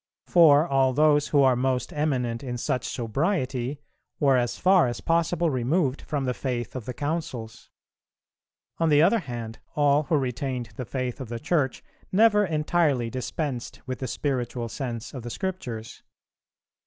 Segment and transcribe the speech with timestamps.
[0.25, 3.77] For all those who are most eminent in such sobriety
[4.19, 7.69] were as far as possible removed from the faith of the Councils.....
[8.79, 13.79] On the other hand, all who retained the faith of the Church never entirely dispensed
[13.85, 16.01] with the spiritual sense of the Scriptures.